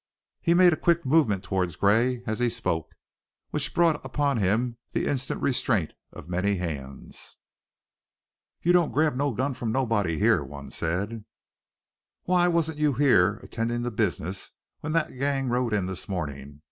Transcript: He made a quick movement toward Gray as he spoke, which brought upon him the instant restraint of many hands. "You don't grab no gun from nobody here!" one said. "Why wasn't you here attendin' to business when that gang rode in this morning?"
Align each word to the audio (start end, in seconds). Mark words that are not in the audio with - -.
He 0.41 0.55
made 0.55 0.73
a 0.73 0.77
quick 0.77 1.05
movement 1.05 1.43
toward 1.43 1.77
Gray 1.77 2.23
as 2.25 2.39
he 2.39 2.49
spoke, 2.49 2.95
which 3.51 3.75
brought 3.75 4.03
upon 4.03 4.37
him 4.37 4.77
the 4.93 5.05
instant 5.05 5.39
restraint 5.43 5.93
of 6.11 6.27
many 6.27 6.55
hands. 6.55 7.37
"You 8.63 8.73
don't 8.73 8.91
grab 8.93 9.15
no 9.15 9.31
gun 9.31 9.53
from 9.53 9.71
nobody 9.71 10.17
here!" 10.17 10.43
one 10.43 10.71
said. 10.71 11.23
"Why 12.23 12.47
wasn't 12.47 12.79
you 12.79 12.93
here 12.93 13.35
attendin' 13.43 13.83
to 13.83 13.91
business 13.91 14.49
when 14.79 14.93
that 14.93 15.19
gang 15.19 15.49
rode 15.49 15.71
in 15.71 15.85
this 15.85 16.09
morning?" 16.09 16.59